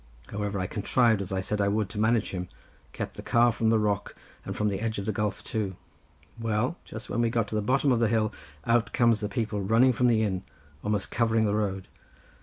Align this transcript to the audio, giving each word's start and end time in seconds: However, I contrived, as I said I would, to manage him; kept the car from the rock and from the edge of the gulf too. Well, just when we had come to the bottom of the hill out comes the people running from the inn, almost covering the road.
However, 0.31 0.57
I 0.59 0.65
contrived, 0.65 1.21
as 1.21 1.31
I 1.31 1.41
said 1.41 1.61
I 1.61 1.67
would, 1.67 1.87
to 1.89 1.99
manage 1.99 2.31
him; 2.31 2.47
kept 2.91 3.17
the 3.17 3.21
car 3.21 3.51
from 3.51 3.69
the 3.69 3.77
rock 3.77 4.15
and 4.43 4.57
from 4.57 4.67
the 4.69 4.79
edge 4.79 4.97
of 4.97 5.05
the 5.05 5.11
gulf 5.11 5.43
too. 5.43 5.75
Well, 6.39 6.75
just 6.85 7.07
when 7.07 7.21
we 7.21 7.27
had 7.27 7.33
come 7.35 7.45
to 7.45 7.53
the 7.53 7.61
bottom 7.61 7.91
of 7.91 7.99
the 7.99 8.07
hill 8.07 8.33
out 8.65 8.93
comes 8.93 9.19
the 9.19 9.29
people 9.29 9.61
running 9.61 9.93
from 9.93 10.07
the 10.07 10.23
inn, 10.23 10.41
almost 10.83 11.11
covering 11.11 11.45
the 11.45 11.53
road. 11.53 11.87